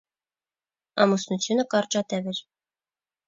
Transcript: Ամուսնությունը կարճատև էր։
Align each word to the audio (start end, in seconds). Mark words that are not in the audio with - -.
Ամուսնությունը 1.03 1.65
կարճատև 1.75 2.31
էր։ 2.33 2.43